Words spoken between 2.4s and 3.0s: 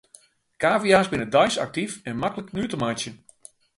nuet te